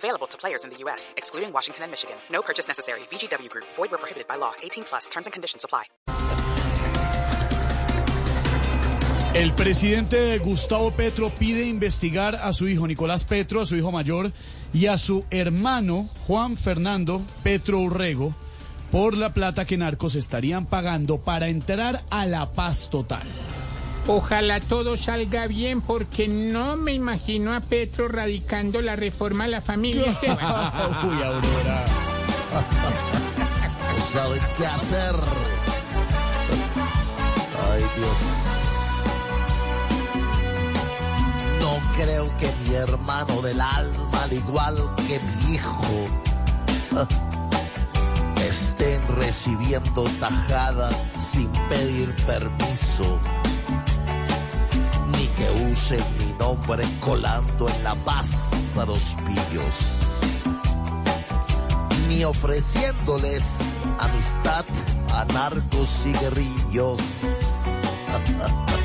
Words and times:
Available 0.00 0.26
to 0.28 0.38
players 0.38 0.64
in 0.64 0.70
the 0.70 0.78
U.S., 0.84 1.12
excluding 1.18 1.52
Washington 1.52 1.84
and 1.84 1.90
Michigan. 1.90 2.16
No 2.30 2.40
purchase 2.40 2.66
necessary. 2.66 3.00
VGW 3.10 3.50
Group. 3.50 3.66
Void 3.76 3.90
where 3.90 3.98
prohibited 3.98 4.26
by 4.26 4.36
law. 4.36 4.52
18 4.62 4.84
plus. 4.84 5.10
Terms 5.10 5.26
and 5.26 5.32
conditions 5.34 5.64
apply. 5.64 5.84
El 9.34 9.52
presidente 9.52 10.38
Gustavo 10.38 10.90
Petro 10.90 11.30
pide 11.30 11.64
investigar 11.66 12.34
a 12.34 12.52
su 12.52 12.66
hijo 12.66 12.86
Nicolás 12.86 13.24
Petro, 13.24 13.60
a 13.60 13.66
su 13.66 13.76
hijo 13.76 13.92
mayor, 13.92 14.32
y 14.72 14.86
a 14.86 14.96
su 14.96 15.24
hermano 15.30 16.08
Juan 16.26 16.56
Fernando 16.56 17.20
Petro 17.44 17.78
Urrego 17.78 18.34
por 18.90 19.16
la 19.16 19.32
plata 19.32 19.66
que 19.66 19.76
narcos 19.76 20.16
estarían 20.16 20.66
pagando 20.66 21.18
para 21.18 21.48
entrar 21.48 22.02
a 22.10 22.26
la 22.26 22.50
paz 22.50 22.88
total. 22.90 23.22
Ojalá 24.06 24.60
todo 24.60 24.96
salga 24.96 25.46
bien 25.46 25.80
porque 25.80 26.26
no 26.28 26.76
me 26.76 26.92
imagino 26.92 27.54
a 27.54 27.60
Petro 27.60 28.08
radicando 28.08 28.80
la 28.82 28.96
reforma 28.96 29.44
a 29.44 29.48
la 29.48 29.60
familia. 29.60 30.12
Uy, 30.22 31.22
Aurora. 31.22 31.84
No 33.96 34.04
saben 34.12 34.42
qué 34.58 34.66
hacer. 34.66 35.14
Ay, 37.72 37.82
Dios. 37.96 38.18
No 41.60 41.78
creo 41.96 42.36
que 42.36 42.52
mi 42.64 42.74
hermano 42.74 43.42
del 43.42 43.60
alma, 43.60 44.22
al 44.22 44.32
igual 44.32 44.76
que 45.06 45.20
mi 45.20 45.54
hijo, 45.54 46.08
estén 48.48 49.06
recibiendo 49.16 50.04
tajada 50.18 50.90
sin 51.18 51.50
pedir 51.68 52.14
permiso. 52.26 53.20
Que 55.40 55.48
usen 55.70 56.04
mi 56.18 56.34
nombre 56.38 56.84
colando 57.00 57.66
en 57.66 57.82
la 57.82 57.94
masa 57.94 58.84
los 58.84 59.16
pillos 59.26 59.74
ni 62.10 62.24
ofreciéndoles 62.24 63.44
amistad 64.00 64.66
a 65.14 65.24
narcos 65.32 66.04
y 66.04 66.12
guerrillos. 66.12 66.98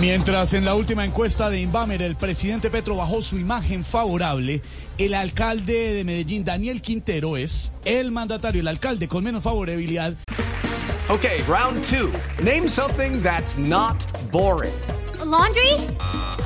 Mientras 0.00 0.52
en 0.54 0.64
la 0.64 0.74
última 0.74 1.04
encuesta 1.04 1.48
de 1.48 1.60
Inbamer 1.60 2.02
el 2.02 2.16
presidente 2.16 2.70
Petro 2.70 2.96
bajó 2.96 3.22
su 3.22 3.38
imagen 3.38 3.84
favorable, 3.84 4.60
el 4.98 5.14
alcalde 5.14 5.92
de 5.94 6.04
Medellín, 6.04 6.44
Daniel 6.44 6.82
Quintero, 6.82 7.36
es 7.36 7.72
el 7.84 8.10
mandatario, 8.10 8.60
el 8.60 8.68
alcalde 8.68 9.06
con 9.06 9.22
menos 9.22 9.44
favorabilidad. 9.44 10.14
Okay, 11.08 11.42
round 11.42 11.84
two. 11.84 12.10
Name 12.42 12.68
something 12.68 13.22
that's 13.22 13.58
not 13.58 14.04
boring. 14.32 14.72
A 15.20 15.24
laundry? 15.24 15.74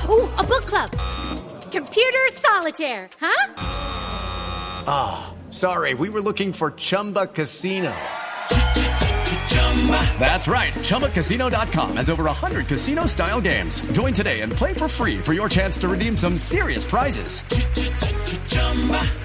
Ooh, 0.08 0.28
a 0.38 0.42
book 0.42 0.66
club. 0.66 0.90
Computer 1.70 2.28
solitaire, 2.34 3.08
huh? 3.20 3.52
Ah, 4.86 5.34
sorry, 5.50 5.94
we 5.94 6.08
were 6.08 6.20
looking 6.20 6.52
for 6.52 6.72
Chumba 6.72 7.26
Casino. 7.26 7.92
That's 10.18 10.48
right. 10.48 10.72
ChumbaCasino.com 10.72 11.96
has 11.96 12.10
over 12.10 12.24
100 12.24 12.66
casino 12.66 13.06
style 13.06 13.40
games. 13.40 13.80
Join 13.92 14.12
today 14.12 14.40
and 14.40 14.52
play 14.52 14.72
for 14.74 14.88
free 14.88 15.18
for 15.18 15.32
your 15.32 15.48
chance 15.48 15.78
to 15.78 15.88
redeem 15.88 16.16
some 16.16 16.36
serious 16.38 16.84
prizes. 16.84 17.42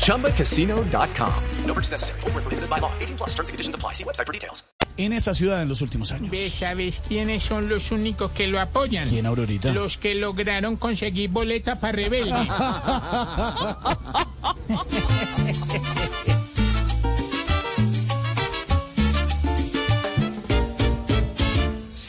ChumbaCasino.com. 0.05 1.43
No 1.65 1.73
purchase 1.73 1.91
necessary. 1.91 2.19
Void 2.19 2.33
where 2.33 2.41
prohibited 2.43 2.69
by 2.69 2.77
law. 2.77 2.91
18 2.99 3.17
plus 3.17 3.29
terms 3.29 3.49
and 3.49 3.53
conditions 3.53 3.75
apply. 3.75 3.93
See 3.93 4.03
website 4.03 4.27
for 4.27 4.33
details. 4.33 4.61
en 4.97 5.13
esa 5.13 5.33
ciudad 5.33 5.61
en 5.61 5.69
los 5.69 5.81
últimos 5.81 6.11
años. 6.11 6.29
¿Ves, 6.31 6.53
¿Sabes 6.53 7.01
quiénes 7.07 7.43
son 7.43 7.69
los 7.69 7.91
únicos 7.91 8.31
que 8.31 8.47
lo 8.47 8.59
apoyan? 8.59 9.07
¿Quién, 9.09 9.25
Aurorita? 9.25 9.71
Los 9.73 9.97
que 9.97 10.15
lograron 10.15 10.75
conseguir 10.75 11.29
boleta 11.29 11.79
para 11.79 11.93
rebelde. 11.93 12.33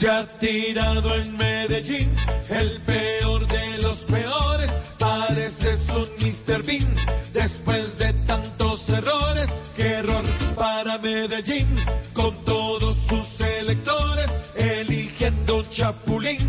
Se 0.02 0.08
ha 0.08 0.26
tirado 0.26 1.14
en 1.14 1.36
Medellín 1.36 2.12
el 2.48 2.80
peor 2.80 3.46
de 3.46 3.78
los 3.82 3.98
peores. 3.98 4.68
Pareces 4.98 5.78
un 5.90 6.08
Mr. 6.18 6.60
Bean 6.64 6.92
después 7.32 7.96
de 7.98 8.12
tantos 8.26 8.88
errores. 8.88 9.48
Qué 9.76 9.92
error 10.00 10.24
para 10.56 10.98
Medellín 10.98 11.68
con 12.14 12.34
todos 12.44 12.96
sus 13.08 13.46
electores. 13.46 14.28
Eligiendo 14.56 15.58
un 15.58 15.70
chapulín 15.70 16.41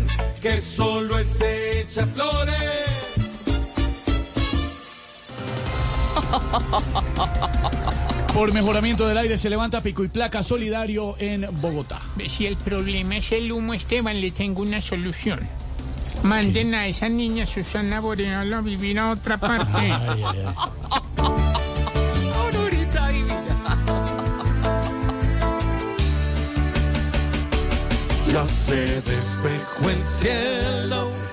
Por 8.34 8.52
mejoramiento 8.52 9.06
del 9.06 9.18
aire 9.18 9.38
se 9.38 9.48
levanta 9.48 9.80
pico 9.80 10.02
y 10.04 10.08
placa 10.08 10.42
solidario 10.42 11.14
en 11.18 11.46
Bogotá. 11.60 12.02
Si 12.28 12.46
el 12.46 12.56
problema 12.56 13.16
es 13.16 13.30
el 13.32 13.52
humo, 13.52 13.74
Esteban, 13.74 14.20
le 14.20 14.32
tengo 14.32 14.62
una 14.62 14.80
solución. 14.80 15.40
Manden 16.24 16.74
a 16.74 16.86
esa 16.86 17.08
niña 17.08 17.46
Susana 17.46 18.00
Boreal 18.00 18.52
a 18.52 18.60
vivir 18.60 18.98
a 18.98 19.10
otra 19.10 19.36
parte. 19.38 19.70
Ay, 19.74 19.92
ay, 19.92 20.24
ay. 20.24 20.34
Ya 28.32 28.44
se 28.46 28.74
despejó 28.74 29.90
el 29.90 30.02
cielo 30.02 31.23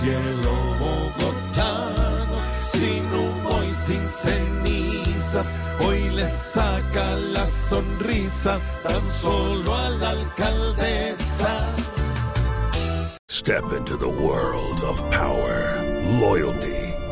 cielo 0.00 0.54
bogotano 0.80 2.36
sin 2.72 3.04
humo 3.12 3.62
y 3.62 3.72
sin 3.72 4.08
cenizas. 4.08 5.54
Hoy 5.80 6.10
le 6.10 6.24
saca 6.24 7.16
las 7.34 7.50
sonrisas 7.68 8.82
tan 8.82 9.02
solo 9.20 9.74
a 9.74 9.90
la 9.90 10.10
alcaldesa. 10.10 11.52
Step 13.28 13.72
into 13.72 13.96
the 13.96 14.08
world 14.08 14.82
of 14.84 15.02
power, 15.10 15.82
loyalty, 16.20 16.89